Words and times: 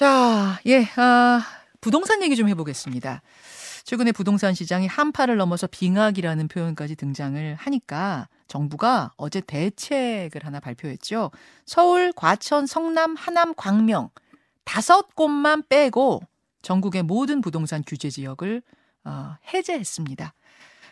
자, 0.00 0.58
예, 0.64 0.88
아, 0.96 1.42
부동산 1.82 2.22
얘기 2.22 2.34
좀 2.34 2.48
해보겠습니다. 2.48 3.20
최근에 3.84 4.12
부동산 4.12 4.54
시장이 4.54 4.86
한파를 4.86 5.36
넘어서 5.36 5.66
빙하기라는 5.66 6.48
표현까지 6.48 6.96
등장을 6.96 7.54
하니까 7.56 8.26
정부가 8.48 9.12
어제 9.18 9.42
대책을 9.42 10.46
하나 10.46 10.58
발표했죠. 10.58 11.30
서울, 11.66 12.12
과천, 12.12 12.64
성남, 12.64 13.14
하남, 13.14 13.52
광명 13.54 14.08
다섯 14.64 15.14
곳만 15.14 15.64
빼고 15.68 16.22
전국의 16.62 17.02
모든 17.02 17.42
부동산 17.42 17.84
규제 17.86 18.08
지역을 18.08 18.62
어, 19.04 19.36
해제했습니다. 19.52 20.32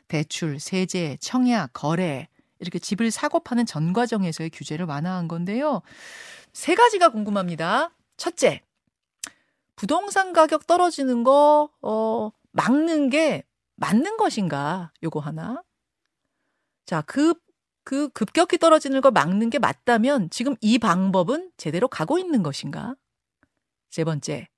대출, 0.09 0.61
세제, 0.61 1.17
청약, 1.19 1.71
거래 1.73 2.29
이렇게 2.59 2.79
집을 2.79 3.11
사고 3.11 3.41
파는 3.41 3.65
전 3.65 3.95
과정에서의 3.95 4.51
규제를 4.51 4.85
완화한 4.85 5.29
건데요. 5.29 5.81
세 6.53 6.75
가지가 6.75 7.09
궁금합니다. 7.09 7.93
첫째, 8.19 8.61
부동산 9.79 10.33
가격 10.33 10.67
떨어지는 10.67 11.23
거 11.23 11.71
어, 11.83 12.31
막는 12.51 13.11
게 13.11 13.45
맞는 13.77 14.17
것인가? 14.17 14.93
요거 15.05 15.21
하나. 15.21 15.63
자, 16.85 17.01
급, 17.03 17.41
그 17.85 18.09
급격히 18.09 18.59
떨어지는 18.59 19.01
걸 19.01 19.13
막는 19.13 19.51
게 19.51 19.61
맞다면 19.61 20.31
지금 20.31 20.57
이 20.61 20.79
방법은 20.79 21.53
제대로 21.57 21.87
가고 21.89 22.19
있는 22.19 22.43
것인가? 22.43 22.97
세 23.91 24.05
번째, 24.05 24.49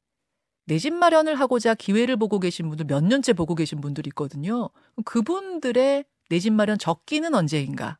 내 0.67 0.79
집 0.79 0.95
마련을 0.95 1.35
하고자 1.37 1.75
기회를 1.75 2.17
보고 2.17 2.41
계신 2.41 2.69
분들 2.71 2.87
몇 2.87 3.05
년째 3.05 3.35
보고 3.35 3.55
계신 3.55 3.81
분들이 3.83 4.09
있거든요. 4.09 4.71
그분들의 5.05 6.05
내 6.31 6.39
집 6.41 6.53
마련 6.55 6.79
적기는 6.79 7.35
언제인가? 7.35 8.00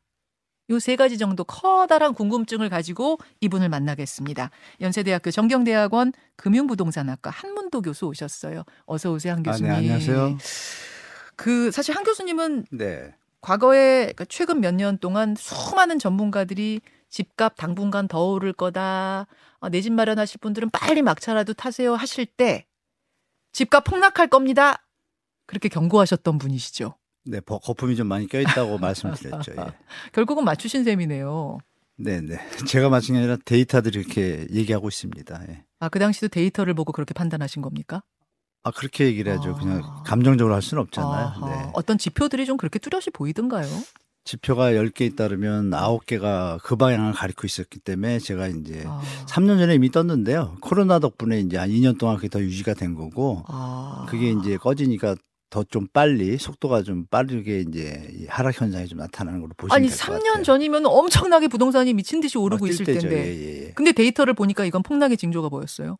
요 0.71 0.79
세 0.79 0.95
가지 0.95 1.17
정도 1.17 1.43
커다란 1.43 2.13
궁금증을 2.13 2.69
가지고 2.69 3.17
이분을 3.41 3.69
만나겠습니다. 3.69 4.49
연세대학교 4.79 5.29
정경대학원 5.31 6.13
금융부동산학과 6.37 7.29
한문도 7.29 7.81
교수 7.81 8.05
오셨어요. 8.07 8.63
어서 8.85 9.11
오세요, 9.11 9.33
한 9.33 9.43
교수님. 9.43 9.69
아, 9.71 9.73
네, 9.75 9.79
안녕하세요. 9.91 10.37
그 11.35 11.71
사실 11.71 11.95
한 11.95 12.03
교수님은 12.03 12.65
네. 12.71 13.13
과거에 13.41 14.01
그러니까 14.03 14.25
최근 14.29 14.61
몇 14.61 14.73
년 14.75 14.97
동안 14.97 15.35
수많은 15.37 15.99
전문가들이 15.99 16.79
집값 17.09 17.55
당분간 17.57 18.07
더 18.07 18.23
오를 18.25 18.53
거다. 18.53 19.27
아, 19.59 19.69
내집 19.69 19.91
마련하실 19.93 20.39
분들은 20.39 20.69
빨리 20.69 21.01
막차라도 21.01 21.53
타세요 21.53 21.95
하실 21.95 22.25
때 22.25 22.65
집값 23.51 23.83
폭락할 23.83 24.27
겁니다. 24.27 24.85
그렇게 25.47 25.67
경고하셨던 25.67 26.37
분이시죠. 26.37 26.95
네, 27.25 27.39
버- 27.39 27.59
거품이 27.59 27.95
좀 27.95 28.07
많이 28.07 28.27
껴있다고 28.27 28.77
말씀드렸죠. 28.79 29.51
예. 29.57 29.65
결국은 30.13 30.43
맞추신 30.43 30.83
셈이네요. 30.83 31.59
네, 31.97 32.21
네. 32.21 32.39
제가 32.67 32.89
맞춘 32.89 33.13
게 33.13 33.19
아니라 33.19 33.37
데이터들이 33.45 33.99
이렇게 33.99 34.47
얘기하고 34.51 34.87
있습니다. 34.87 35.43
예. 35.49 35.63
아, 35.79 35.89
그 35.89 35.99
당시도 35.99 36.29
데이터를 36.29 36.73
보고 36.73 36.91
그렇게 36.91 37.13
판단하신 37.13 37.61
겁니까? 37.61 38.03
아, 38.63 38.71
그렇게 38.71 39.05
얘기를 39.05 39.31
하죠. 39.37 39.51
아. 39.51 39.59
그냥 39.59 39.81
감정적으로 40.05 40.53
할 40.53 40.61
수는 40.61 40.81
없잖아요. 40.83 41.33
네. 41.45 41.71
어떤 41.73 41.97
지표들이 41.97 42.45
좀 42.45 42.57
그렇게 42.57 42.77
뚜렷이 42.79 43.09
보이던가요? 43.11 43.67
지표가 44.23 44.73
10개 44.73 45.01
있다면 45.01 45.71
9개가 45.71 46.59
그 46.61 46.75
방향을 46.75 47.13
가리고 47.13 47.47
있었기 47.47 47.79
때문에 47.79 48.19
제가 48.19 48.47
이제 48.49 48.83
아. 48.85 49.01
3년 49.27 49.57
전에 49.57 49.73
이미 49.73 49.89
떴는데요. 49.89 50.57
코로나 50.61 50.99
덕분에 50.99 51.39
이제 51.39 51.57
한 51.57 51.69
2년 51.71 51.97
동안 51.97 52.17
그게 52.17 52.29
더 52.29 52.39
유지가 52.39 52.75
된 52.75 52.93
거고 52.93 53.43
아. 53.47 54.05
그게 54.09 54.29
이제 54.31 54.57
꺼지니까 54.57 55.15
더 55.51 55.63
좀 55.65 55.85
빨리 55.93 56.37
속도가 56.37 56.81
좀 56.81 57.05
빠르게 57.05 57.59
이제 57.59 58.09
이 58.13 58.25
하락 58.27 58.59
현상이 58.59 58.87
좀 58.87 58.97
나타나는 58.99 59.41
걸로 59.41 59.51
보시면 59.55 59.75
아니 59.75 59.87
될것 59.89 60.07
3년 60.07 60.25
같아요. 60.27 60.43
전이면 60.43 60.85
엄청나게 60.87 61.49
부동산이 61.49 61.93
미친 61.93 62.21
듯이 62.21 62.37
오르고 62.37 62.65
어, 62.65 62.67
뛸 62.67 62.71
있을 62.73 62.85
때죠. 62.85 63.01
텐데. 63.01 63.17
예, 63.27 63.35
예, 63.37 63.65
예. 63.67 63.71
근데 63.73 63.91
데이터를 63.91 64.33
보니까 64.33 64.65
이건 64.65 64.81
폭락의 64.81 65.17
징조가 65.17 65.49
보였어요. 65.49 65.97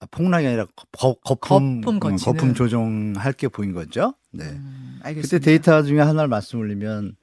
아, 0.00 0.06
폭락이 0.10 0.46
아니라 0.46 0.66
거, 0.92 1.14
거품 1.24 1.80
거품 1.82 2.12
음. 2.12 2.16
거품 2.16 2.54
조정할 2.54 3.32
게 3.34 3.48
보인 3.48 3.72
거죠. 3.72 4.14
네. 4.32 4.44
음, 4.44 4.94
그때 4.98 5.08
알겠습니다. 5.08 5.44
데이터 5.44 5.82
중에 5.82 6.00
하나를 6.00 6.28
말씀올리면 6.28 7.16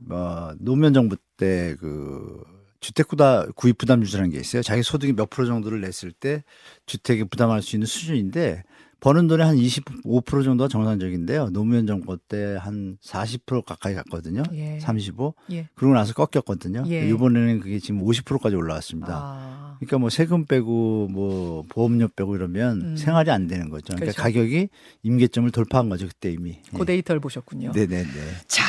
뭐 0.00 0.54
노무현 0.60 0.94
정부 0.94 1.16
때 1.36 1.74
그 1.80 2.42
주택 2.80 3.08
부담 3.08 3.50
구입 3.56 3.78
부담 3.78 4.02
지수라는 4.02 4.30
게 4.30 4.38
있어요. 4.38 4.62
자기 4.62 4.82
소득이 4.82 5.12
몇 5.14 5.28
프로 5.30 5.46
정도를 5.46 5.80
냈을 5.80 6.12
때 6.12 6.44
주택에 6.86 7.24
부담할 7.24 7.60
수 7.62 7.74
있는 7.74 7.86
수준인데 7.86 8.62
버는 9.00 9.26
돈의 9.26 9.46
한 9.46 9.56
25% 9.56 10.44
정도가 10.44 10.68
정상적인데요. 10.68 11.50
노무현 11.50 11.86
정부 11.86 12.16
때한 12.16 12.98
40% 13.02 13.64
가까이 13.64 13.94
갔거든요. 13.94 14.42
예. 14.54 14.80
35. 14.80 15.34
예. 15.52 15.68
그러고 15.74 15.94
나서 15.94 16.14
꺾였거든요. 16.14 16.84
예. 16.88 17.08
이번에는 17.08 17.60
그게 17.60 17.78
지금 17.78 18.02
50%까지 18.02 18.56
올라왔습니다. 18.56 19.12
아. 19.14 19.76
그러니까 19.78 19.98
뭐 19.98 20.08
세금 20.08 20.46
빼고 20.46 21.08
뭐 21.10 21.64
보험료 21.68 22.08
빼고 22.08 22.36
이러면 22.36 22.80
음. 22.82 22.96
생활이 22.96 23.30
안 23.30 23.46
되는 23.46 23.68
거죠. 23.68 23.94
그러니까 23.94 24.12
그렇죠. 24.12 24.22
가격이 24.22 24.68
임계점을 25.02 25.50
돌파한 25.50 25.88
거죠 25.88 26.08
그때 26.08 26.32
이미. 26.32 26.60
그 26.74 26.84
데이터를 26.84 27.20
보셨군요. 27.20 27.72
네, 27.72 27.86
네, 27.86 28.02
네. 28.02 28.10
자, 28.48 28.64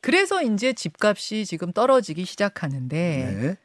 그래서 0.00 0.42
이제 0.42 0.72
집값이 0.72 1.46
지금 1.46 1.72
떨어지기 1.72 2.24
시작하는데 2.24 3.36
네. 3.40 3.56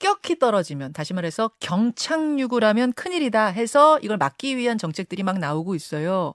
급격히 0.00 0.38
떨어지면 0.38 0.94
다시 0.94 1.12
말해서 1.12 1.50
경착륙을 1.60 2.64
하면 2.64 2.92
큰일이다 2.94 3.46
해서 3.48 3.98
이걸 4.02 4.16
막기 4.16 4.56
위한 4.56 4.78
정책들이 4.78 5.22
막 5.22 5.38
나오고 5.38 5.74
있어요. 5.74 6.32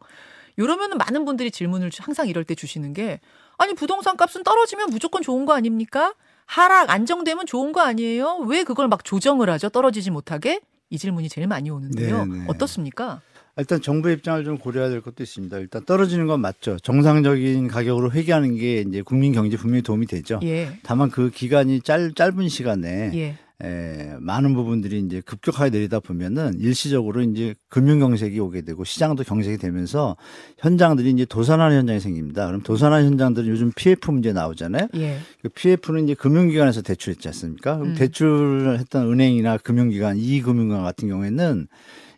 이러면 0.55 0.91
많은 0.97 1.25
분들이 1.25 1.49
질문을 1.51 1.89
주- 1.89 2.03
항상 2.03 2.27
이럴 2.27 2.43
때 2.43 2.53
주시는 2.55 2.93
게 2.93 3.19
아니 3.57 3.73
부동산 3.73 4.15
값은 4.17 4.43
떨어지면 4.43 4.89
무조건 4.91 5.21
좋은 5.23 5.45
거 5.45 5.53
아닙니까? 5.53 6.13
하락 6.45 6.91
안정되면 6.91 7.47
좋은 7.47 7.71
거 7.71 7.81
아니에요? 7.81 8.37
왜 8.47 8.63
그걸 8.63 8.87
막 8.87 9.03
조정을 9.03 9.49
하죠? 9.49 9.69
떨어지지 9.69 10.11
못하게? 10.11 10.61
이 10.91 10.99
질문이 10.99 11.27
제일 11.29 11.47
많이 11.47 11.71
오는데요. 11.71 12.25
네, 12.25 12.39
네. 12.39 12.45
어떻습니까? 12.47 13.21
일단 13.57 13.81
정부의 13.81 14.17
입장을 14.17 14.43
좀 14.43 14.57
고려해야 14.59 14.89
될 14.91 15.01
것도 15.01 15.23
있습니다. 15.23 15.57
일단 15.57 15.83
떨어지는 15.85 16.27
건 16.27 16.41
맞죠. 16.41 16.77
정상적인 16.77 17.67
가격으로 17.69 18.11
회귀하는 18.11 18.55
게 18.55 18.81
이제 18.81 19.01
국민 19.01 19.31
경제 19.33 19.57
분명히 19.57 19.81
도움이 19.81 20.05
되죠. 20.05 20.39
예. 20.43 20.77
다만 20.83 21.09
그 21.09 21.31
기간이 21.31 21.81
짧, 21.81 22.13
짧은 22.15 22.47
시간에 22.49 23.11
예. 23.15 23.37
에, 23.63 24.15
많은 24.19 24.53
부분들이 24.53 24.99
이제 24.99 25.21
급격하게 25.21 25.69
내리다 25.69 26.01
보면은 26.01 26.59
일시적으로 26.59 27.21
이제 27.21 27.55
금융 27.69 27.99
경색이 27.99 28.37
오게 28.39 28.61
되고 28.61 28.83
시장도 28.83 29.23
경색이 29.23 29.57
되면서 29.57 30.17
현장들이 30.59 31.11
이제 31.11 31.25
도산하는 31.25 31.77
현장이 31.77 32.01
생깁니다. 32.01 32.47
그럼 32.47 32.61
도산하는 32.61 33.05
현장들은 33.11 33.47
요즘 33.47 33.71
PF 33.73 34.11
문제 34.11 34.33
나오잖아요. 34.33 34.89
예. 34.95 35.19
그 35.41 35.49
PF는 35.49 36.03
이제 36.03 36.13
금융기관에서 36.15 36.81
대출했지 36.81 37.27
않습니까? 37.29 37.77
그럼 37.77 37.91
음. 37.91 37.95
대출했던 37.95 39.11
은행이나 39.11 39.57
금융기관, 39.57 40.17
이 40.17 40.41
금융기관 40.41 40.83
같은 40.83 41.07
경우에는 41.07 41.67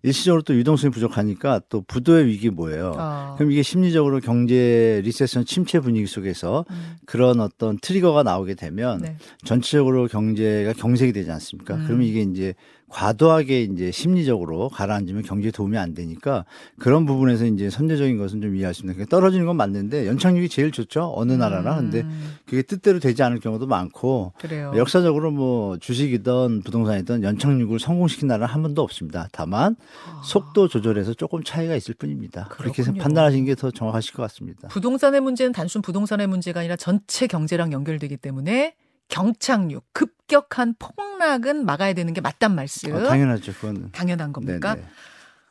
일시적으로 0.04 0.42
또 0.42 0.56
유동성이 0.56 0.92
부족하니까 0.92 1.62
또 1.70 1.82
부도의 1.82 2.28
위기 2.28 2.50
뭐예요? 2.50 2.94
아. 2.98 3.36
그럼 3.38 3.52
이게 3.52 3.64
심리적으로 3.64 4.20
경제 4.20 5.02
리세션 5.04 5.46
침체 5.46 5.80
분위기 5.80 6.08
속에서 6.08 6.66
음. 6.70 6.96
그런 7.06 7.40
어떤 7.40 7.78
트리거가 7.80 8.24
나오게 8.24 8.56
되면 8.56 9.02
네. 9.02 9.18
전체적으로 9.46 10.08
경제가 10.08 10.74
경색이 10.74 11.14
되지 11.14 11.32
않습니까? 11.32 11.76
음. 11.76 11.84
그러면 11.86 12.08
이게 12.08 12.22
이제 12.22 12.54
과도하게 12.90 13.64
이제 13.64 13.92
심리적으로 13.92 14.70
가라앉으면 14.70 15.24
경제에 15.24 15.52
도움이 15.52 15.78
안 15.78 15.94
되니까 15.94 16.46
그런 16.80 17.06
부분에서 17.06 17.46
이제 17.46 17.70
선제적인 17.70 18.18
것은 18.18 18.42
좀 18.42 18.56
이해할 18.56 18.74
수 18.74 18.84
있는 18.84 18.96
게 18.98 19.06
떨어지는 19.06 19.46
건 19.46 19.58
맞는데 19.58 20.08
연착륙이 20.08 20.48
제일 20.48 20.72
좋죠. 20.72 21.12
어느 21.16 21.34
나라나. 21.34 21.76
근데 21.76 22.02
음, 22.02 22.36
그게 22.46 22.62
뜻대로 22.62 23.00
되지 23.00 23.22
않을 23.24 23.42
경우도 23.42 23.68
많고 23.68 24.32
그래요. 24.40 24.72
역사적으로 24.78 25.32
뭐 25.32 25.78
주식이든 25.78 26.62
부동산이든 26.64 27.24
연착륙을 27.24 27.80
성공시킨 27.80 28.30
나라는 28.30 28.48
한 28.48 28.62
번도 28.62 28.82
없습니다. 28.82 29.28
다만 29.34 29.76
속도 30.24 30.70
조절해서 30.70 31.14
조금 31.14 31.44
차이가 31.44 31.76
있을 31.76 31.94
뿐입니다. 31.96 32.46
그렇게 32.52 32.82
아. 32.82 32.86
그렇군요. 32.86 33.04
판단하시는 33.04 33.46
게 33.46 33.58
더 33.58 33.72
정확하실 33.72 34.14
것 34.14 34.22
같습니다. 34.24 34.68
부동산의 34.68 35.20
문제는 35.20 35.52
단순 35.52 35.82
부동산의 35.82 36.28
문제가 36.28 36.60
아니라 36.60 36.76
전체 36.76 37.26
경제랑 37.26 37.72
연결되기 37.74 38.18
때문에 38.18 38.76
경착륙, 39.08 39.86
급격한 39.94 40.76
폭락은 40.80 41.66
막아야 41.66 41.94
되는 41.94 42.14
게 42.14 42.22
맞단 42.22 42.56
말씀. 42.56 42.94
어, 42.94 43.04
당연하죠. 43.04 43.54
그건 43.54 43.92
당연한 43.92 44.34
겁니까? 44.34 44.76
네네. 44.76 44.88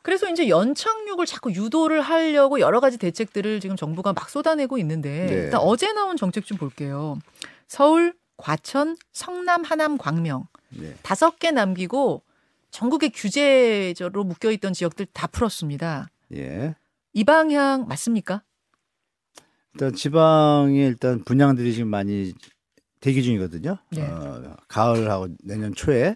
그래서 0.01 0.29
이제 0.29 0.47
연착륙을 0.47 1.25
자꾸 1.25 1.51
유도를 1.51 2.01
하려고 2.01 2.61
여러 2.61 2.79
가지 2.79 2.97
대책들을 2.97 3.59
지금 3.59 3.75
정부가 3.75 4.13
막 4.13 4.29
쏟아내고 4.29 4.77
있는데 4.77 5.25
네. 5.25 5.33
일단 5.33 5.59
어제 5.59 5.91
나온 5.91 6.15
정책 6.15 6.45
좀 6.45 6.57
볼게요. 6.57 7.19
서울, 7.67 8.13
과천, 8.37 8.95
성남, 9.11 9.63
하남, 9.63 9.97
광명 9.97 10.47
네. 10.69 10.95
다섯 11.01 11.39
개 11.39 11.51
남기고 11.51 12.23
전국의 12.71 13.11
규제로 13.13 14.23
묶여 14.23 14.51
있던 14.51 14.71
지역들 14.71 15.07
다 15.07 15.27
풀었습니다. 15.27 16.07
예. 16.35 16.75
이 17.13 17.23
방향 17.23 17.87
맞습니까? 17.87 18.43
일단 19.73 19.93
지방에 19.93 20.85
일단 20.85 21.23
분양들이 21.23 21.73
지금 21.73 21.89
많이 21.89 22.33
대기 22.99 23.23
중이거든요. 23.23 23.77
예. 23.95 24.01
어, 24.01 24.55
가을하고 24.67 25.29
내년 25.43 25.73
초에 25.73 26.15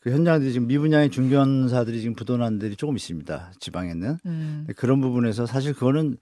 그 0.00 0.10
현장들이 0.10 0.52
지금 0.52 0.66
미분양의 0.66 1.10
중견사들이 1.10 2.00
지금 2.00 2.14
부도난 2.14 2.58
데이 2.58 2.76
조금 2.76 2.96
있습니다. 2.96 3.52
지방에는 3.58 4.18
음. 4.26 4.66
그런 4.76 5.00
부분에서 5.00 5.46
사실 5.46 5.72
그거는 5.72 6.18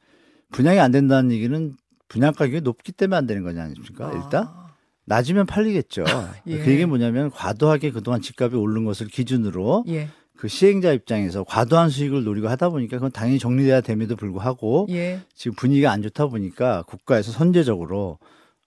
분양이 0.50 0.78
안 0.78 0.93
된다는 0.93 1.32
얘기는 1.32 1.75
분양 2.08 2.32
가격이 2.32 2.60
높기 2.60 2.93
때문에 2.93 3.16
안 3.16 3.26
되는 3.26 3.46
않습니까? 3.58 4.12
일단 4.12 4.44
아, 4.46 4.75
낮으면 5.06 5.46
팔리겠죠. 5.46 6.04
예. 6.46 6.58
그 6.58 6.70
얘기는 6.70 6.88
뭐냐면 6.88 7.31
과도하게 7.31 7.90
그동안 7.90 8.20
집값이 8.20 8.54
오른 8.54 8.84
것을 8.84 9.08
기준으로 9.08 9.84
예. 9.88 10.08
그 10.37 10.49
시행자 10.49 10.93
입장에서 10.93 11.44
과도한 11.44 11.90
수익을 11.90 12.25
노리고 12.25 12.49
하다 12.49 12.70
보니까 12.70 12.96
그건 12.99 13.10
당연히 13.12 13.38
정리돼야 13.38 13.81
됨에도 13.81 14.14
불구하고 14.16 14.87
예. 14.90 15.20
지금 15.34 15.54
분위기가 15.56 15.90
안 15.90 16.02
좋다 16.02 16.26
보니까 16.26 16.82
국가에서 16.82 17.32
선제적으로 17.32 18.19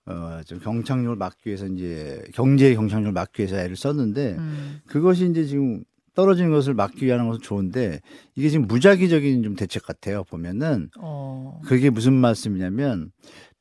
어, 0.08 0.42
좀 0.46 0.60
경착륙을 0.60 1.16
막기 1.16 1.48
위해서 1.48 1.66
이제 1.68 2.24
경제 2.34 2.74
경착륙을 2.76 3.12
막기 3.12 3.42
위해서 3.42 3.58
애를 3.58 3.76
썼는데 3.76 4.36
음. 4.38 4.80
그것이 4.86 5.30
이제 5.30 5.46
지금 5.46 5.84
떨어지는 6.14 6.52
것을 6.52 6.74
막기 6.74 7.06
위한 7.06 7.28
것은 7.28 7.42
좋은데 7.42 8.00
이게 8.36 8.50
지금 8.50 8.68
무작위적인 8.68 9.44
좀 9.44 9.56
대책 9.56 9.84
같아요. 9.84 10.24
보면은 10.24 10.90
어. 10.98 11.60
그게 11.66 11.90
무슨 11.90 12.14
말씀이냐면 12.14 13.12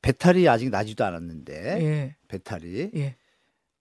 배탈이 0.01 0.47
아직 0.47 0.69
나지도 0.69 1.03
않았는데 1.03 1.53
예. 1.81 2.15
배탈이 2.27 2.91
예. 2.95 3.15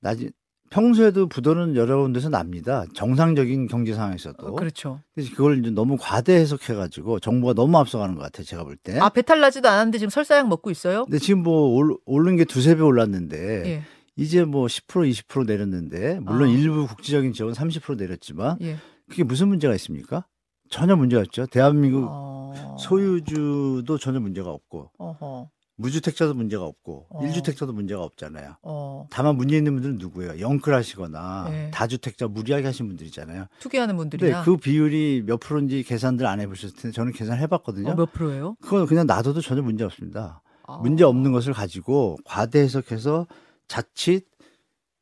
나지 0.00 0.30
평소에도 0.70 1.28
부도는 1.28 1.76
여러 1.76 2.00
군데서 2.02 2.28
납니다. 2.28 2.84
정상적인 2.94 3.68
경제 3.68 3.94
상황에서도. 3.94 4.46
어, 4.46 4.52
그렇죠. 4.52 5.00
그래서 5.14 5.30
그걸 5.30 5.58
이제 5.58 5.70
너무 5.70 5.96
과대 6.00 6.34
해석해가지고 6.34 7.20
정부가 7.20 7.54
너무 7.54 7.78
앞서가는 7.78 8.14
것 8.14 8.22
같아요. 8.22 8.44
제가 8.44 8.64
볼 8.64 8.76
때. 8.76 8.98
아 8.98 9.08
배탈 9.08 9.40
나지도 9.40 9.68
않았는데 9.68 9.98
지금 9.98 10.10
설사약 10.10 10.48
먹고 10.48 10.70
있어요? 10.70 11.04
근데 11.04 11.18
지금 11.18 11.42
뭐 11.42 11.68
올, 11.68 11.96
오른 12.06 12.36
게 12.36 12.44
두세 12.44 12.74
배 12.76 12.82
올랐는데 12.82 13.62
예. 13.66 13.82
이제 14.16 14.44
뭐 14.44 14.66
10% 14.66 15.08
20% 15.10 15.46
내렸는데 15.46 16.18
물론 16.20 16.48
아. 16.48 16.52
일부 16.52 16.86
국지적인 16.86 17.32
지역은 17.32 17.54
30% 17.54 17.96
내렸지만 17.98 18.58
예. 18.62 18.76
그게 19.08 19.22
무슨 19.22 19.48
문제가 19.48 19.74
있습니까? 19.74 20.26
전혀 20.70 20.96
문제가 20.96 21.20
없죠. 21.22 21.46
대한민국 21.46 22.06
어. 22.08 22.76
소유주도 22.78 23.98
전혀 23.98 24.18
문제가 24.18 24.50
없고 24.50 24.90
어허. 24.98 25.50
무주택자도 25.76 26.34
문제가 26.34 26.64
없고 26.64 27.06
어. 27.10 27.24
일주택자도 27.24 27.72
문제가 27.72 28.02
없잖아요. 28.02 28.56
어. 28.62 29.08
다만 29.10 29.36
문제 29.36 29.56
있는 29.56 29.72
분들은 29.74 29.96
누구예요? 29.98 30.38
영끌 30.38 30.72
하시거나 30.72 31.48
네. 31.50 31.70
다주택자 31.72 32.28
무리하게 32.28 32.66
하신 32.66 32.86
분들이잖아요. 32.88 33.46
투기하는 33.58 33.96
근데 33.96 34.16
분들이나 34.16 34.44
그 34.44 34.56
비율이 34.56 35.24
몇 35.26 35.40
프로인지 35.40 35.82
계산들 35.82 36.26
안 36.26 36.40
해보셨을 36.40 36.76
텐데 36.76 36.94
저는 36.94 37.12
계산해 37.12 37.48
봤거든요. 37.48 37.90
어, 37.90 37.94
몇 37.96 38.12
프로예요? 38.12 38.56
그건 38.60 38.86
그냥 38.86 39.06
놔둬도 39.06 39.40
전혀 39.40 39.62
문제 39.62 39.84
없습니다. 39.84 40.42
아. 40.66 40.78
문제 40.78 41.04
없는 41.04 41.32
것을 41.32 41.52
가지고 41.52 42.18
과대 42.24 42.60
해석해서 42.60 43.26
자칫 43.66 44.26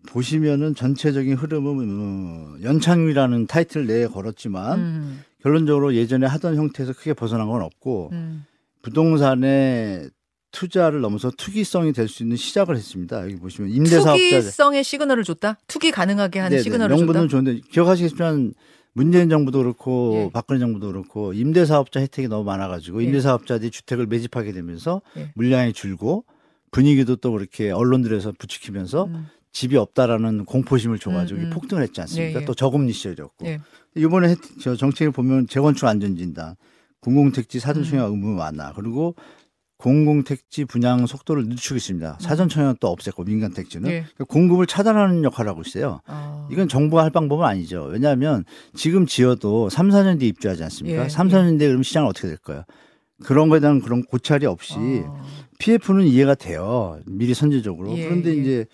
보시면은 0.08 0.74
전체적인 0.74 1.34
흐름은 1.34 1.88
어, 1.90 2.62
연착륙이라는 2.62 3.46
타이틀을 3.46 3.86
내에 3.86 4.06
걸었지만 4.06 4.78
음. 4.78 5.24
결론적으로 5.42 5.94
예전에 5.94 6.26
하던 6.26 6.56
형태에서 6.56 6.92
크게 6.92 7.12
벗어난 7.12 7.48
건 7.48 7.62
없고 7.62 8.10
음. 8.12 8.44
부동산에 8.82 10.08
투자를 10.52 11.00
넘어서 11.00 11.30
투기성이 11.36 11.92
될 11.92 12.08
수 12.08 12.22
있는 12.22 12.36
시작을 12.36 12.76
했습니다. 12.76 13.22
여기 13.24 13.36
보시면 13.36 13.70
임대사업자 13.70 14.12
투기성의 14.12 14.84
시그널을 14.84 15.24
줬다. 15.24 15.58
투기 15.66 15.90
가능하게 15.90 16.38
하는 16.40 16.50
네네, 16.50 16.62
시그널을 16.62 16.96
명분은 16.96 17.22
줬다. 17.22 17.30
좋은데 17.30 17.60
기억하시겠지만 17.70 18.54
문재인 18.92 19.30
정부도 19.30 19.58
그렇고 19.58 20.26
예. 20.26 20.30
박근혜 20.32 20.60
정부도 20.60 20.88
그렇고 20.88 21.32
임대사업자 21.32 22.00
혜택이 22.00 22.28
너무 22.28 22.44
많아가지고 22.44 23.02
예. 23.02 23.06
임대사업자들이 23.06 23.70
주택을 23.70 24.06
매집하게 24.06 24.52
되면서 24.52 25.00
예. 25.16 25.30
물량이 25.34 25.72
줄고 25.72 26.24
분위기도 26.70 27.16
또 27.16 27.32
그렇게 27.32 27.70
언론들에서 27.70 28.32
부추기면서 28.38 29.04
음. 29.06 29.26
집이 29.52 29.76
없다라는 29.76 30.44
공포심을 30.46 30.98
줘가지고 30.98 31.40
음, 31.40 31.44
음. 31.46 31.50
폭등을 31.50 31.82
했지 31.82 32.00
않습니까? 32.02 32.38
예, 32.38 32.42
예. 32.42 32.44
또 32.46 32.54
저금리 32.54 32.92
시절이었고 32.92 33.46
예. 33.46 33.60
이번에 33.96 34.36
저 34.60 34.76
정책을 34.76 35.12
보면 35.12 35.46
재건축 35.46 35.86
안전진단, 35.86 36.56
공공택지 37.00 37.60
사전 37.60 37.84
청약 37.84 38.06
음. 38.08 38.12
의무 38.12 38.38
완화 38.38 38.72
그리고 38.74 39.14
공공택지 39.82 40.64
분양 40.64 41.06
속도를 41.06 41.46
늦추고 41.48 41.76
있습니다. 41.76 42.18
사전 42.20 42.48
청약 42.48 42.78
또 42.78 42.94
없앴고 42.94 43.26
민간 43.26 43.52
택지는 43.52 43.88
음. 43.88 43.90
예. 43.90 44.00
그러니까 44.02 44.24
공급을 44.26 44.66
차단하는 44.66 45.24
역할을 45.24 45.50
하고 45.50 45.62
있어요. 45.62 46.00
아. 46.06 46.46
이건 46.52 46.68
정부가 46.68 47.02
할 47.02 47.10
방법은 47.10 47.44
아니죠. 47.44 47.88
왜냐하면 47.90 48.44
지금 48.74 49.06
지어도 49.06 49.68
3, 49.68 49.88
4년 49.88 50.20
뒤에 50.20 50.28
입주하지 50.28 50.62
않습니까? 50.62 51.04
예, 51.04 51.08
3, 51.08 51.28
예. 51.28 51.32
4년 51.32 51.58
뒤에 51.58 51.66
그럼 51.66 51.82
시장은 51.82 52.08
어떻게 52.08 52.28
될까요? 52.28 52.62
그런 53.24 53.48
거에 53.48 53.58
대한 53.58 53.80
그런 53.80 54.04
고찰이 54.04 54.46
없이 54.46 54.76
아. 55.04 55.24
PF는 55.58 56.06
이해가 56.06 56.36
돼요. 56.36 57.00
미리 57.06 57.34
선제적으로. 57.34 57.96
예, 57.98 58.04
그런데 58.04 58.30
예. 58.30 58.34
이제 58.36 58.66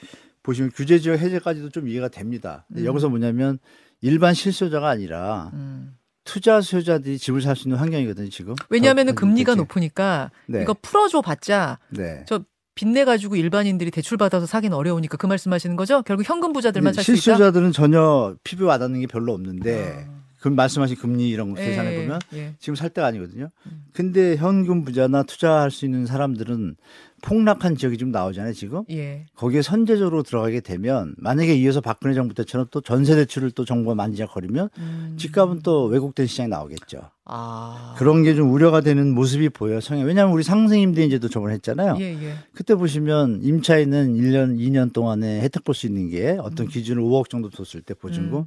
보시면 0.43 0.73
규제 0.75 0.99
지역 0.99 1.19
해제까지도 1.21 1.71
좀 1.71 1.89
이해가 1.89 2.09
됩니다. 2.09 2.67
음. 2.77 2.85
여기서 2.85 3.09
뭐냐면 3.09 3.59
일반 4.03 4.35
실수요자가 4.35 4.89
아니라 4.91 5.51
음. 5.55 5.95
투자 6.29 6.61
수요자들이 6.61 7.17
집을 7.19 7.41
살 7.41 7.57
수 7.57 7.69
있는 7.69 7.79
환경이거든요, 7.79 8.29
지금. 8.29 8.55
왜냐하면 8.69 9.07
더- 9.07 9.15
금리가 9.15 9.53
대체. 9.53 9.61
높으니까 9.63 10.31
네. 10.47 10.61
이거 10.63 10.75
풀어줘 10.81 11.23
봤자 11.23 11.79
네. 11.89 12.25
빚내 12.75 13.05
가지고 13.07 13.35
일반인들이 13.37 13.91
대출 13.91 14.19
받아서 14.19 14.45
사기는 14.47 14.77
어려우니까 14.77 15.17
그 15.17 15.27
말씀하시는 15.27 15.75
거죠? 15.75 16.03
결국 16.03 16.29
현금 16.29 16.53
부자들만 16.53 16.93
살 16.93 17.03
수 17.03 17.11
있다. 17.13 17.17
실수요자들은 17.17 17.73
전혀 17.73 18.37
피부 18.45 18.67
와닿는 18.67 19.01
게 19.01 19.07
별로 19.07 19.33
없는데 19.33 20.07
아. 20.09 20.18
그 20.41 20.49
말씀하신 20.49 20.97
금리 20.97 21.29
이런 21.29 21.53
거 21.55 21.61
예, 21.61 21.67
계산해 21.71 21.97
보면 22.03 22.21
예. 22.35 22.55
지금 22.61 22.75
살 22.77 22.91
때가 22.91 23.07
아니거든요. 23.09 23.51
음. 23.67 23.85
근데 23.93 24.37
현금 24.37 24.85
부자나 24.85 25.25
투자할 25.25 25.71
수 25.71 25.85
있는 25.85 26.07
사람들은 26.07 26.77
폭락한 27.21 27.75
지역이 27.77 27.99
좀 27.99 28.13
나오잖아요, 28.13 28.53
지금. 28.53 28.85
예. 28.91 29.27
거기에 29.35 29.61
선제적으로 29.63 30.23
들어가게 30.23 30.61
되면 30.61 31.17
만약에 31.19 31.53
이어서 31.57 31.81
박근혜 31.81 32.15
정부 32.15 32.33
때처럼 32.35 32.69
또 32.71 32.81
전세 32.81 33.17
대출을 33.17 33.51
또 33.51 33.65
정부가 33.65 33.97
만지작거리면 33.97 34.69
음. 34.79 35.15
집값은 35.19 35.61
또 35.65 35.87
왜곡된 35.87 36.27
시장이 36.29 36.49
나오겠죠. 36.49 37.11
아. 37.25 37.97
그런 37.99 38.23
게 38.23 38.37
좀 38.37 38.53
우려가 38.53 38.81
되는 38.81 39.13
모습이 39.13 39.49
보여요, 39.49 39.81
성향. 39.81 40.07
왜냐하면 40.07 40.33
우리 40.33 40.45
상생임대 40.45 41.03
인제도 41.03 41.29
저번에 41.29 41.55
했잖아요. 41.55 41.97
예, 41.99 42.05
예. 42.23 42.35
그때 42.55 42.77
보시면 42.77 43.41
임차인은 43.43 44.15
1년, 44.15 44.57
2년 44.61 44.93
동안에 44.93 45.41
혜택 45.41 45.65
볼 45.65 45.75
수 45.75 45.87
있는 45.89 46.09
게 46.11 46.39
어떤 46.41 46.69
기준을 46.69 47.03
5억 47.03 47.29
정도 47.29 47.51
뒀을 47.51 47.83
때 47.83 47.95
보증금 47.95 48.39
음. 48.39 48.45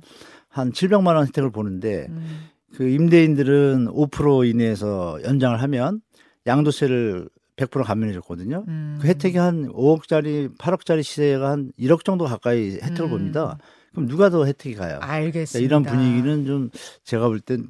한 0.51 0.71
700만 0.71 1.15
원 1.15 1.25
혜택을 1.27 1.49
보는데 1.51 2.07
음. 2.09 2.49
그 2.75 2.87
임대인들은 2.87 3.87
5% 3.87 4.49
이내에서 4.49 5.19
연장을 5.23 5.61
하면 5.61 6.01
양도세를 6.45 7.29
100% 7.57 7.83
감면해 7.83 8.13
줬거든요. 8.13 8.63
음. 8.67 8.97
그 9.01 9.07
혜택이 9.07 9.37
한 9.37 9.67
5억짜리, 9.71 10.55
8억짜리 10.57 11.03
시세가 11.03 11.49
한 11.49 11.71
1억 11.79 12.03
정도 12.05 12.25
가까이 12.25 12.73
혜택을 12.81 13.03
음. 13.05 13.09
봅니다. 13.09 13.57
그럼 13.91 14.07
누가 14.07 14.29
더 14.29 14.45
혜택이 14.45 14.75
가요? 14.75 14.95
그러니까 14.99 15.11
알겠습니다. 15.13 15.65
이런 15.65 15.83
분위기는 15.83 16.45
좀 16.45 16.69
제가 17.03 17.27
볼 17.27 17.39
땐 17.41 17.67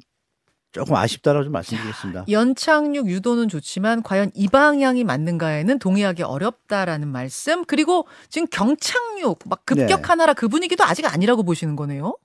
조금 0.70 0.94
아쉽다라고 0.96 1.44
좀 1.44 1.52
말씀드리겠습니다. 1.52 2.24
연착륙 2.30 3.06
유도는 3.06 3.48
좋지만 3.48 4.02
과연 4.02 4.30
이 4.34 4.48
방향이 4.48 5.04
맞는가에는 5.04 5.78
동의하기 5.78 6.22
어렵다라는 6.22 7.08
말씀. 7.08 7.64
그리고 7.66 8.06
지금 8.30 8.46
경착륙 8.50 9.40
막 9.44 9.66
급격하나라 9.66 10.32
그 10.32 10.48
분위기도 10.48 10.82
아직 10.84 11.04
아니라고 11.12 11.42
보시는 11.42 11.76
거네요. 11.76 12.16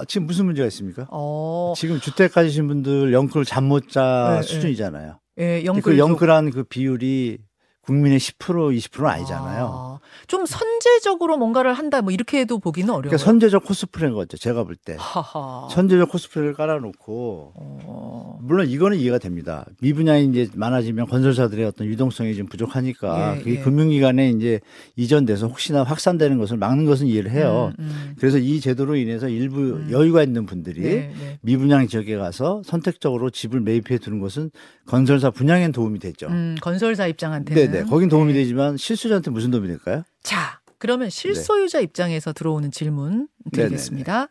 아, 0.00 0.04
지금 0.06 0.26
무슨 0.26 0.46
문제가 0.46 0.66
있습니까? 0.68 1.06
어. 1.10 1.74
지금 1.76 2.00
주택 2.00 2.32
가지신 2.32 2.66
분들 2.68 3.12
영끌 3.12 3.44
잠 3.44 3.64
못자 3.64 4.38
네, 4.40 4.42
수준이잖아요. 4.42 5.20
예, 5.38 5.42
근데 5.42 5.64
영끌 5.66 5.82
그 5.82 5.98
영끌한 5.98 6.50
그 6.50 6.64
비율이 6.64 7.38
국민의 7.82 8.18
10% 8.18 8.76
20%는 8.76 9.08
아니잖아요. 9.08 9.70
아, 9.72 9.98
좀 10.26 10.44
선제적으로 10.46 11.36
뭔가를 11.38 11.72
한다 11.72 12.02
뭐 12.02 12.12
이렇게 12.12 12.40
해도 12.40 12.58
보기는 12.58 12.88
어려워요. 12.88 13.02
그러니까 13.10 13.18
선제적 13.18 13.64
코스프레인 13.64 14.14
거죠. 14.14 14.36
제가 14.36 14.64
볼 14.64 14.76
때. 14.76 14.96
하하. 14.98 15.68
선제적 15.70 16.10
코스프레를 16.10 16.54
깔아놓고 16.54 17.52
어. 17.56 18.38
물론 18.42 18.68
이거는 18.68 18.98
이해가 18.98 19.18
됩니다. 19.18 19.64
미분양이 19.80 20.26
이제 20.26 20.48
많아지면 20.54 21.06
건설사들의 21.06 21.64
어떤 21.64 21.86
유동성이 21.86 22.34
좀 22.34 22.46
부족하니까 22.46 23.36
예, 23.36 23.38
그게 23.38 23.56
예. 23.56 23.60
금융기관에 23.60 24.30
이제 24.30 24.60
이전돼서 24.96 25.46
혹시나 25.48 25.82
확산되는 25.82 26.38
것을 26.38 26.56
막는 26.58 26.84
것은 26.84 27.06
이해를 27.06 27.30
해요. 27.30 27.72
음, 27.78 27.84
음. 27.84 28.14
그래서 28.18 28.38
이 28.38 28.60
제도로 28.60 28.96
인해서 28.96 29.28
일부 29.28 29.60
음. 29.60 29.88
여유가 29.90 30.22
있는 30.22 30.46
분들이 30.46 30.80
네, 30.82 31.12
네. 31.18 31.38
미분양 31.40 31.86
지역에 31.88 32.16
가서 32.16 32.62
선택적으로 32.64 33.30
집을 33.30 33.60
매입해 33.60 33.98
두는 33.98 34.20
것은 34.20 34.50
건설사 34.86 35.30
분양엔 35.30 35.72
도움이 35.72 35.98
되죠. 35.98 36.26
음, 36.28 36.56
건설사 36.60 37.06
입장한테는 37.06 37.62
네 37.62 37.69
네. 37.72 37.84
거긴 37.84 38.08
도움이 38.08 38.32
네. 38.32 38.40
되지만 38.40 38.76
실수자한테 38.76 39.30
무슨 39.30 39.50
도움이 39.50 39.66
될까요? 39.68 40.02
자, 40.22 40.60
그러면 40.78 41.10
실소유자 41.10 41.80
입장에서 41.80 42.32
들어오는 42.32 42.70
질문 42.70 43.28
드리겠습니다. 43.52 44.28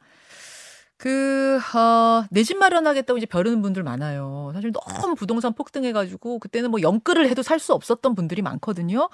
그, 0.97 1.59
어, 1.75 2.25
내 2.29 2.43
집 2.43 2.57
마련하겠다고 2.57 3.17
이제 3.17 3.25
벼르는 3.25 3.61
분들 3.61 3.83
많아요. 3.83 4.51
사실 4.53 4.71
너무 4.71 5.15
부동산 5.15 5.53
폭등해가지고 5.53 6.39
그때는 6.39 6.71
뭐 6.71 6.81
영끌을 6.81 7.29
해도 7.29 7.41
살 7.41 7.59
수 7.59 7.73
없었던 7.73 8.15
분들이 8.15 8.41
많거든요. 8.41 9.09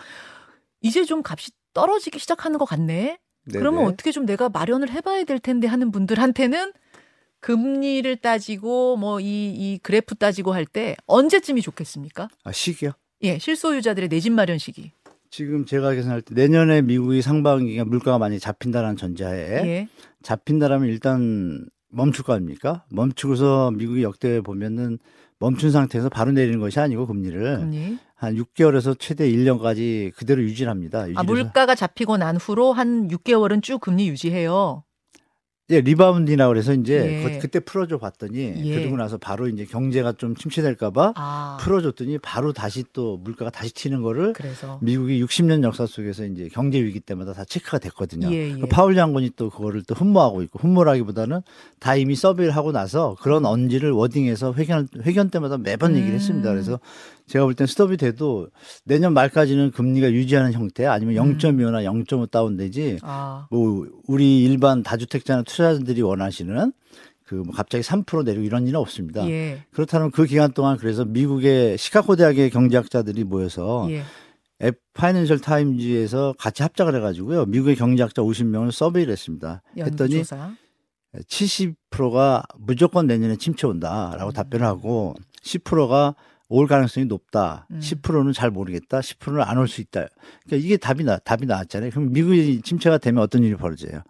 이제 0.81 1.03
좀 1.05 1.21
값이 1.23 1.51
떨어지기 1.73 2.17
시작하는 2.19 2.57
것 2.57 2.65
같네. 2.65 3.19
그러면 3.51 3.81
네네. 3.81 3.93
어떻게 3.93 4.11
좀 4.11 4.25
내가 4.25 4.49
마련을 4.49 4.89
해봐야 4.89 5.23
될 5.25 5.37
텐데 5.39 5.67
하는 5.67 5.91
분들한테는 5.91 6.73
금리를 7.41 8.15
따지고 8.17 8.97
뭐 8.97 9.19
이 9.19 9.23
이 9.55 9.79
그래프 9.83 10.15
따지고 10.15 10.53
할 10.53 10.65
때 10.65 10.95
언제쯤이 11.05 11.61
좋겠습니까? 11.61 12.27
아, 12.43 12.51
시기요? 12.51 12.91
예, 13.25 13.37
실소유자들의 13.39 14.09
내 14.09 14.19
집 14.19 14.31
마련 14.33 14.57
시기. 14.57 14.91
지금 15.29 15.65
제가 15.65 15.91
계산할 15.93 16.21
때 16.21 16.33
내년에 16.33 16.81
미국이 16.81 17.21
상반기가 17.21 17.83
물가가 17.85 18.17
많이 18.17 18.39
잡힌다는 18.39 18.95
전제하에 18.95 19.67
예. 19.67 19.87
잡힌다라면 20.23 20.87
일단 20.87 21.65
멈출 21.89 22.23
거 22.23 22.33
아닙니까? 22.33 22.85
멈추고서 22.89 23.71
미국이 23.71 24.03
역대 24.03 24.39
보면은 24.41 24.97
멈춘 25.39 25.71
상태에서 25.71 26.07
바로 26.07 26.31
내리는 26.31 26.59
것이 26.59 26.79
아니고 26.79 27.05
금리를 27.07 27.57
금리. 27.59 27.97
한 28.15 28.35
6개월에서 28.35 28.95
최대 28.97 29.29
1년까지 29.29 30.13
그대로 30.15 30.41
유지를 30.41 30.69
합니다. 30.71 31.05
아, 31.15 31.23
물가가 31.23 31.75
잡히고 31.75 32.15
난 32.15 32.37
후로 32.37 32.71
한 32.71 33.09
6개월은 33.09 33.61
쭉 33.61 33.81
금리 33.81 34.07
유지해요. 34.07 34.84
예, 35.71 35.81
rebounding이라고 35.81 36.53
그래서 36.53 36.73
이제 36.73 37.23
예. 37.23 37.39
그, 37.39 37.47
때 37.47 37.59
풀어줘 37.59 37.97
봤더니 37.97 38.53
예. 38.65 38.75
그러고 38.79 38.97
나서 38.97 39.17
바로 39.17 39.47
이제 39.47 39.65
경제가 39.65 40.13
좀 40.13 40.35
침체될까봐 40.35 41.13
아, 41.15 41.57
풀어줬더니 41.59 42.19
바로 42.19 42.53
다시 42.53 42.83
또 42.93 43.17
물가가 43.17 43.49
다시 43.49 43.73
튀는 43.73 44.03
거를 44.03 44.33
그래서 44.33 44.77
미국이 44.83 45.23
60년 45.23 45.63
역사 45.63 45.87
속에서 45.87 46.25
이제 46.25 46.49
경제 46.53 46.79
위기 46.79 46.99
때마다 46.99 47.33
다 47.33 47.43
체크가 47.45 47.79
됐거든요. 47.79 48.31
예, 48.31 48.51
예. 48.51 48.53
그 48.53 48.67
파월 48.67 48.93
장군이 48.93 49.31
또 49.35 49.49
그거를 49.49 49.81
또 49.81 49.95
흠모하고 49.95 50.43
있고 50.43 50.59
흠모라기보다는 50.59 51.41
다 51.79 51.95
이미 51.95 52.15
survey를 52.15 52.51
하고 52.51 52.71
나서 52.71 53.15
그런 53.21 53.45
언질을 53.45 53.89
wording해서 53.91 54.53
회견 54.53 54.87
회견 55.01 55.31
때마다 55.31 55.57
매번 55.57 55.95
얘기를 55.95 56.13
음. 56.13 56.15
했습니다. 56.15 56.51
그래서 56.51 56.79
제가 57.27 57.45
볼 57.45 57.55
땐 57.55 57.67
스톱이 57.67 57.97
돼도 57.97 58.49
내년 58.83 59.13
말까지는 59.13 59.71
금리가 59.71 60.11
유지하는 60.11 60.53
형태 60.53 60.85
아니면 60.85 61.15
음. 61.17 61.37
0.25나 61.37 61.83
0.5 62.05 62.29
다운되지 62.29 62.99
아, 63.01 63.47
뭐 63.49 63.87
우리 64.07 64.43
일반 64.43 64.83
다주택자나 64.83 65.43
투자자들이 65.43 66.01
원하시는 66.01 66.71
그뭐 67.23 67.45
갑자기 67.53 67.83
3% 67.83 68.23
내리고 68.23 68.43
이런 68.43 68.67
일은 68.67 68.79
없습니다. 68.79 69.27
예, 69.27 69.63
그렇다면 69.71 70.11
그 70.11 70.25
기간 70.25 70.53
동안 70.53 70.77
그래서 70.77 71.05
미국의 71.05 71.77
시카고 71.77 72.15
대학의 72.15 72.51
경제학자들이 72.51 73.23
모여서 73.23 73.87
예, 73.89 74.03
앱 74.61 74.79
파이낸셜 74.93 75.39
타임즈에서 75.39 76.35
같이 76.37 76.61
합작을 76.61 76.95
해가지고요. 76.95 77.45
미국의 77.47 77.75
경제학자 77.75 78.21
50명을 78.21 78.71
서베이를 78.71 79.11
했습니다. 79.11 79.63
했더니 79.75 80.17
연구조사. 80.17 80.51
70%가 81.27 82.43
무조건 82.57 83.07
내년에 83.07 83.37
침체 83.37 83.67
온다라고 83.67 84.31
음. 84.31 84.33
답변을 84.33 84.65
하고 84.65 85.15
10%가 85.43 86.15
올 86.47 86.67
가능성이 86.67 87.05
높다. 87.07 87.67
음. 87.71 87.79
10%는 87.79 88.33
잘 88.33 88.51
모르겠다. 88.51 88.99
10%는 88.99 89.41
안 89.41 89.57
올 89.57 89.67
수 89.67 89.81
있다. 89.81 90.05
그러니까 90.45 90.65
이게 90.65 90.77
답이 90.77 91.03
나 91.03 91.17
답이 91.17 91.45
나왔잖아요. 91.45 91.89
그럼 91.91 92.11
미국이 92.11 92.61
침체가 92.61 92.97
되면 92.99 93.23
어떤 93.23 93.43
일이 93.43 93.55
벌어져요? 93.55 94.01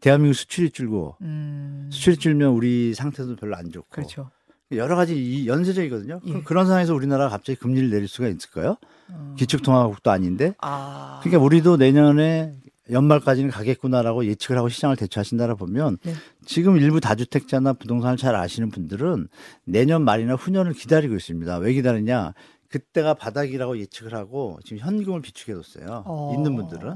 대한민국 0.00 0.34
수출이 0.34 0.70
줄고 0.70 1.16
음, 1.22 1.88
수출이 1.92 2.16
줄면 2.16 2.50
우리 2.50 2.94
상태도 2.94 3.36
별로 3.36 3.56
안 3.56 3.70
좋고 3.70 3.88
그렇죠. 3.90 4.30
여러 4.72 4.96
가지 4.96 5.14
이 5.14 5.46
연쇄적이거든요. 5.46 6.20
예. 6.26 6.40
그런 6.42 6.66
상황에서 6.66 6.94
우리나라가 6.94 7.30
갑자기 7.30 7.58
금리를 7.58 7.90
내릴 7.90 8.08
수가 8.08 8.28
있을까요? 8.28 8.76
어. 9.10 9.34
기축통화국도 9.38 10.10
아닌데 10.10 10.54
아, 10.60 11.20
그러니까 11.22 11.44
우리도 11.44 11.76
내년에 11.76 12.54
연말까지는 12.90 13.50
가겠구나라고 13.50 14.26
예측을 14.26 14.58
하고 14.58 14.68
시장을 14.68 14.96
대처하신다라 14.96 15.54
보면 15.54 15.98
네. 16.02 16.12
지금 16.44 16.76
일부 16.76 17.00
다주택자나 17.00 17.74
부동산을 17.74 18.16
잘 18.16 18.34
아시는 18.34 18.70
분들은 18.70 19.28
내년 19.64 20.02
말이나 20.02 20.34
후년을 20.34 20.72
기다리고 20.74 21.14
있습니다. 21.14 21.58
왜 21.58 21.72
기다리냐? 21.72 22.34
그때가 22.68 23.14
바닥이라고 23.14 23.78
예측을 23.78 24.14
하고 24.14 24.58
지금 24.64 24.78
현금을 24.78 25.22
비축해 25.22 25.54
뒀어요. 25.54 26.02
어. 26.06 26.32
있는 26.34 26.56
분들은. 26.56 26.94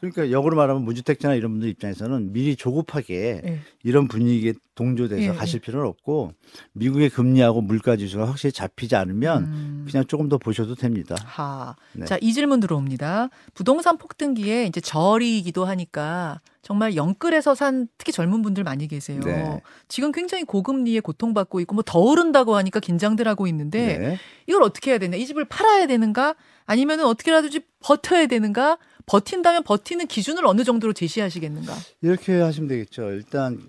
그러니까 0.00 0.30
역으로 0.30 0.56
말하면 0.56 0.84
무주택자나 0.84 1.34
이런 1.34 1.52
분들 1.52 1.68
입장에서는 1.68 2.32
미리 2.32 2.56
조급하게 2.56 3.42
예. 3.44 3.60
이런 3.82 4.08
분위기에 4.08 4.52
동조돼서 4.74 5.22
예, 5.22 5.28
가실 5.28 5.60
필요는 5.60 5.86
없고 5.86 6.32
미국의 6.72 7.10
금리하고 7.10 7.60
물가 7.60 7.96
지수가 7.96 8.26
확실히 8.26 8.52
잡히지 8.52 8.96
않으면 8.96 9.44
음. 9.44 9.86
그냥 9.88 10.04
조금 10.06 10.28
더 10.28 10.36
보셔도 10.36 10.74
됩니다. 10.74 11.14
하. 11.24 11.76
네. 11.92 12.04
자, 12.06 12.18
이 12.20 12.32
질문 12.32 12.60
들어옵니다. 12.60 13.30
부동산 13.54 13.96
폭등기에 13.98 14.66
이제 14.66 14.80
절이기도 14.80 15.64
하니까 15.64 16.40
정말 16.62 16.96
영끌에서 16.96 17.54
산 17.54 17.88
특히 17.98 18.10
젊은 18.10 18.42
분들 18.42 18.64
많이 18.64 18.88
계세요. 18.88 19.20
네. 19.24 19.60
지금 19.86 20.12
굉장히 20.12 20.44
고금리에 20.44 21.00
고통받고 21.00 21.60
있고 21.60 21.74
뭐 21.74 21.84
더 21.84 22.00
오른다고 22.00 22.56
하니까 22.56 22.80
긴장들 22.80 23.28
하고 23.28 23.46
있는데 23.46 23.98
네. 23.98 24.18
이걸 24.46 24.62
어떻게 24.62 24.90
해야 24.90 24.98
되나? 24.98 25.16
이 25.16 25.26
집을 25.26 25.44
팔아야 25.44 25.86
되는가? 25.86 26.34
아니면은 26.66 27.04
어떻게라도 27.04 27.50
좀 27.50 27.62
버텨야 27.80 28.26
되는가? 28.26 28.78
버틴다면 29.06 29.62
버티는 29.64 30.06
기준을 30.06 30.46
어느 30.46 30.64
정도로 30.64 30.92
제시하시겠는가? 30.92 31.74
이렇게 32.02 32.40
하시면 32.40 32.68
되겠죠. 32.68 33.10
일단 33.12 33.60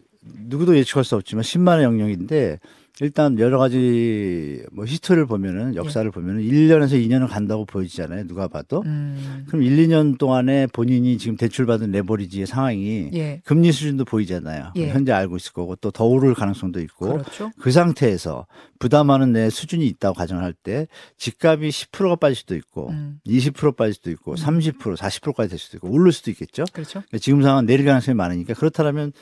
누구도 0.47 0.77
예측할 0.77 1.03
수 1.03 1.15
없지만 1.15 1.43
10만의 1.43 1.83
영역인데 1.83 2.59
일단 3.01 3.39
여러 3.39 3.57
가지 3.57 4.63
뭐 4.71 4.85
히스토리를 4.85 5.25
보면은 5.25 5.75
역사를 5.75 6.09
보면은 6.11 6.43
1년에서 6.43 6.91
2년은 6.91 7.27
간다고 7.27 7.65
보이잖아요. 7.65 8.27
누가 8.27 8.47
봐도. 8.47 8.83
음. 8.85 9.45
그럼 9.47 9.63
1, 9.63 9.75
2년 9.87 10.17
동안에 10.17 10.67
본인이 10.67 11.17
지금 11.17 11.35
대출받은 11.35 11.91
레버리지의 11.91 12.45
상황이 12.45 13.09
예. 13.13 13.41
금리 13.43 13.71
수준도 13.71 14.05
보이잖아요. 14.05 14.71
예. 14.75 14.89
현재 14.89 15.11
알고 15.11 15.37
있을 15.37 15.51
거고 15.51 15.75
또 15.77 15.91
더 15.95 16.03
오를 16.03 16.33
가능성도 16.33 16.81
있고 16.81 17.13
그렇죠. 17.13 17.51
그 17.57 17.71
상태에서 17.71 18.47
부담하는 18.79 19.31
내 19.31 19.49
수준이 19.49 19.87
있다고 19.87 20.13
가정할 20.13 20.51
때 20.51 20.87
집값이 21.17 21.69
10%가 21.69 22.17
빠질 22.17 22.35
수도 22.35 22.55
있고 22.57 22.89
음. 22.89 23.19
20% 23.25 23.77
빠질 23.77 23.93
수도 23.93 24.11
있고 24.11 24.35
30% 24.35 24.97
40%까지 24.97 25.49
될 25.49 25.57
수도 25.57 25.77
있고 25.77 25.89
오를 25.89 26.11
수도 26.11 26.31
있겠죠. 26.31 26.65
그렇죠. 26.73 26.99
그러니까 27.07 27.17
지금 27.19 27.41
상황은 27.41 27.65
내릴 27.65 27.85
가능성이 27.85 28.15
많으니까 28.15 28.53
그렇다면 28.55 29.13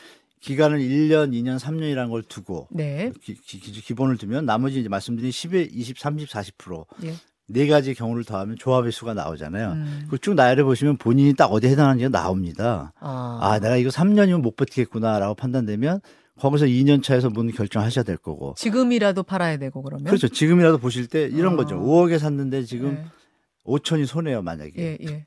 기간을 0.44 0.80
1년, 0.80 1.32
2년, 1.32 1.58
3년이라는 1.58 2.10
걸 2.10 2.22
두고 2.22 2.68
네. 2.70 3.12
기, 3.22 3.34
기, 3.34 3.94
본을 3.94 4.18
두면 4.18 4.46
나머지 4.46 4.82
이제 4.82 4.90
말씀드린 4.90 5.32
10에 5.32 5.70
20, 5.72 5.98
30, 5.98 6.30
40%. 6.30 6.86
예. 7.06 7.14
네 7.48 7.68
가지 7.68 7.94
경우를 7.94 8.26
더하면 8.26 8.58
조합의 8.58 8.92
수가 8.92 9.14
나오잖아요. 9.14 9.72
음. 9.72 10.02
그걸 10.04 10.20
쭉 10.20 10.34
나열해 10.34 10.64
보시면 10.64 10.98
본인이 10.98 11.34
딱 11.34 11.46
어디에 11.48 11.72
해당하는지가 11.72 12.10
나옵니다. 12.10 12.94
아. 13.00 13.40
아, 13.42 13.60
내가 13.60 13.78
이거 13.78 13.90
3년이면 13.90 14.42
못 14.42 14.56
버티겠구나라고 14.58 15.36
판단되면 15.36 16.02
거기서 16.40 16.66
2년 16.66 17.02
차에서 17.02 17.30
문 17.30 17.50
결정하셔야 17.52 18.04
될 18.04 18.18
거고. 18.18 18.54
지금이라도 18.58 19.24
팔아야 19.24 19.58
되고 19.58 19.82
그러면 19.82 20.06
그렇죠. 20.06 20.28
지금이라도 20.28 20.78
보실 20.78 21.08
때 21.08 21.24
이런 21.24 21.54
아. 21.54 21.56
거죠. 21.56 21.80
5억에 21.80 22.20
샀는데 22.20 22.64
지금 22.64 22.98
예. 22.98 23.06
5천이 23.66 24.06
손해요, 24.06 24.42
만약에. 24.42 24.74
예, 24.78 24.98
예. 25.08 25.26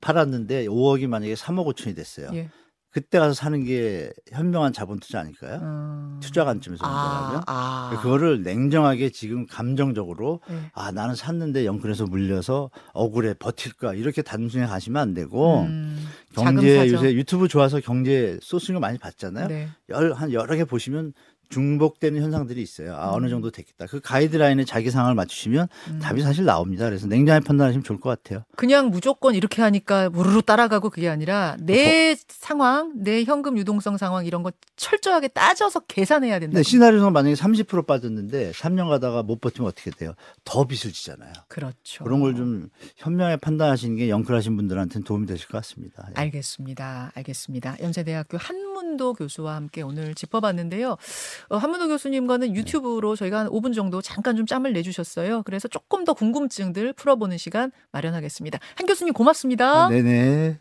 팔았는데 0.00 0.66
5억이 0.66 1.06
만약에 1.06 1.34
3억 1.34 1.72
5천이 1.72 1.94
됐어요. 1.94 2.30
예. 2.34 2.48
그때 2.96 3.18
가서 3.18 3.34
사는 3.34 3.62
게 3.62 4.10
현명한 4.32 4.72
자본 4.72 4.98
투자 5.00 5.20
아닐까요? 5.20 5.60
음. 5.60 6.18
투자 6.22 6.46
관점에서 6.46 6.82
본다면 6.82 7.42
아, 7.46 7.90
아. 7.92 8.00
그거를 8.00 8.42
냉정하게 8.42 9.10
지금 9.10 9.44
감정적으로 9.46 10.40
예. 10.50 10.70
아 10.72 10.92
나는 10.92 11.14
샀는데 11.14 11.66
영끌에서 11.66 12.06
물려서 12.06 12.70
억울해 12.94 13.34
버틸까 13.34 13.92
이렇게 13.92 14.22
단순히 14.22 14.66
가시면 14.66 15.02
안 15.02 15.12
되고 15.12 15.64
음, 15.64 16.08
경제. 16.32 16.90
요새 16.90 17.12
유튜브 17.12 17.48
좋아서 17.48 17.80
경제 17.80 18.38
소스인 18.40 18.72
거 18.72 18.80
많이 18.80 18.96
봤잖아요. 18.96 19.48
네. 19.48 19.68
열, 19.90 20.14
한 20.14 20.32
여러 20.32 20.56
개 20.56 20.64
보시면 20.64 21.12
중복되는 21.48 22.22
현상들이 22.22 22.62
있어요. 22.62 22.94
아, 22.94 23.10
어느 23.12 23.26
음. 23.26 23.30
정도 23.30 23.50
됐겠다. 23.50 23.86
그 23.86 24.00
가이드라인에 24.00 24.64
자기 24.64 24.90
상황을 24.90 25.14
맞추시면 25.16 25.66
음. 25.90 25.98
답이 25.98 26.22
사실 26.22 26.44
나옵니다. 26.44 26.84
그래서 26.84 27.06
냉정하게 27.08 27.44
판단하시면 27.44 27.82
좋을 27.82 27.98
것 28.00 28.10
같아요. 28.10 28.44
그냥 28.56 28.90
무조건 28.90 29.34
이렇게 29.34 29.62
하니까 29.62 30.08
우르르 30.14 30.42
따라가고 30.42 30.90
그게 30.90 31.08
아니라 31.08 31.56
내뭐 31.60 32.14
상황, 32.28 32.92
내 32.94 33.24
현금 33.24 33.58
유동성 33.58 33.96
상황 33.96 34.24
이런 34.26 34.42
거 34.44 34.52
철저하게 34.76 35.28
따져서 35.28 35.80
계산해야 35.80 36.38
된다. 36.38 36.52
근데 36.54 36.62
시나리오상 36.62 37.12
만약에 37.12 37.34
30% 37.34 37.86
빠졌는데 37.86 38.52
3년 38.52 38.88
가다가 38.88 39.22
못 39.24 39.40
버티면 39.40 39.68
어떻게 39.68 39.90
돼요? 39.90 40.12
더 40.44 40.64
빚을 40.64 40.92
지잖아요. 40.92 41.32
그렇죠. 41.48 42.04
그런 42.04 42.20
걸 42.20 42.36
좀 42.36 42.68
현명하게 42.96 43.36
판단하시는 43.38 43.96
게 43.96 44.10
영끌하신 44.10 44.56
분들한테는 44.56 45.04
도움이 45.04 45.26
되실 45.26 45.48
것 45.48 45.56
같습니다. 45.58 46.06
예. 46.10 46.20
알겠습니다. 46.20 47.12
알겠습니다. 47.14 47.76
연세대학교 47.80 48.36
한문도 48.36 49.14
교수와 49.14 49.54
함께 49.54 49.80
오늘 49.80 50.14
짚어봤는데요. 50.14 50.98
어, 51.48 51.56
한문도 51.56 51.88
교수님과는 51.88 52.54
유튜브로 52.54 53.16
저희가 53.16 53.40
한 53.40 53.48
5분 53.48 53.74
정도 53.74 54.00
잠깐 54.02 54.36
좀 54.36 54.46
짬을 54.46 54.72
내주셨어요. 54.72 55.42
그래서 55.42 55.68
조금 55.68 56.04
더 56.04 56.12
궁금증들 56.14 56.92
풀어보는 56.94 57.38
시간 57.38 57.70
마련하겠습니다. 57.92 58.58
한 58.74 58.86
교수님 58.86 59.12
고맙습니다. 59.14 59.86
아, 59.86 59.88
네네. 59.88 60.58